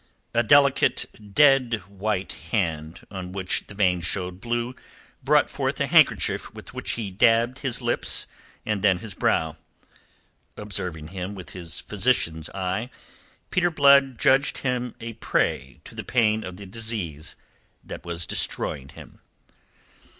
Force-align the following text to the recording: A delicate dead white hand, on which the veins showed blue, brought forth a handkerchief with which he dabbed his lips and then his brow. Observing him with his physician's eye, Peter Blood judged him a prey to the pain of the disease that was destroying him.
A 0.33 0.41
delicate 0.41 1.05
dead 1.35 1.83
white 1.87 2.31
hand, 2.49 3.01
on 3.11 3.33
which 3.33 3.67
the 3.67 3.75
veins 3.75 4.03
showed 4.03 4.41
blue, 4.41 4.73
brought 5.23 5.47
forth 5.47 5.79
a 5.79 5.85
handkerchief 5.85 6.51
with 6.55 6.73
which 6.73 6.93
he 6.93 7.11
dabbed 7.11 7.59
his 7.59 7.83
lips 7.83 8.25
and 8.65 8.81
then 8.81 8.97
his 8.97 9.13
brow. 9.13 9.57
Observing 10.57 11.09
him 11.09 11.35
with 11.35 11.51
his 11.51 11.79
physician's 11.79 12.49
eye, 12.49 12.89
Peter 13.51 13.69
Blood 13.69 14.17
judged 14.17 14.57
him 14.65 14.95
a 14.99 15.13
prey 15.13 15.81
to 15.85 15.93
the 15.93 16.03
pain 16.03 16.43
of 16.43 16.57
the 16.57 16.65
disease 16.65 17.35
that 17.83 18.03
was 18.03 18.25
destroying 18.25 18.89
him. 18.89 19.21